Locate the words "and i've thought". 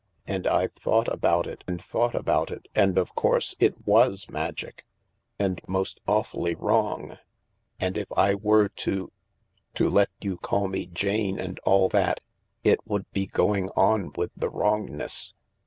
0.25-1.07